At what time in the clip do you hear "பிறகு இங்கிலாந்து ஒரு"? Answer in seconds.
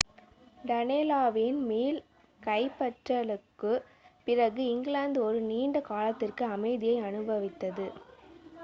4.27-5.39